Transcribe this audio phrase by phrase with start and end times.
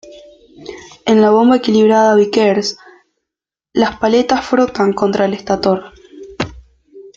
[1.05, 2.75] En la bomba equilibrada Vickers,
[3.71, 5.93] las paletas frotan contra el estátor.